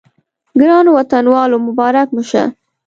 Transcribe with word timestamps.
ګرانو 0.59 0.91
وطنوالو 0.97 1.57
مبارک 1.67 2.07
مو 2.15 2.21
شه. 2.29 2.43